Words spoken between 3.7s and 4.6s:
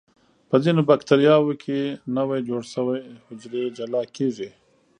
جلا کیږي.